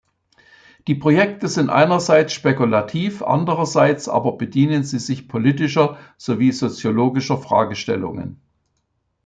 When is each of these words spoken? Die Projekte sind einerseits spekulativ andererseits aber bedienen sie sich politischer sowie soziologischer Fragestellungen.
Die 0.87 0.95
Projekte 0.95 1.47
sind 1.47 1.69
einerseits 1.69 2.33
spekulativ 2.33 3.21
andererseits 3.21 4.09
aber 4.09 4.31
bedienen 4.35 4.83
sie 4.83 4.97
sich 4.97 5.27
politischer 5.27 5.99
sowie 6.17 6.51
soziologischer 6.51 7.37
Fragestellungen. 7.37 8.41